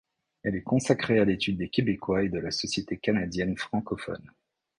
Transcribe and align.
Elle 0.41 0.55
est 0.55 0.63
consacrée 0.63 1.19
à 1.19 1.25
l'étude 1.25 1.57
des 1.59 1.69
Québécois 1.69 2.23
et 2.23 2.29
de 2.29 2.39
la 2.39 2.49
société 2.49 2.97
canadienne 2.97 3.55
francophone. 3.55 4.31